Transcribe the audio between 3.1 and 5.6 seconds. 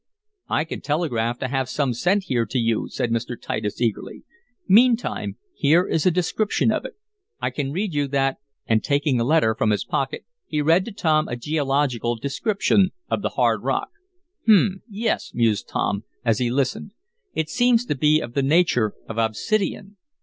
Mr. Titus eagerly. "Meantime,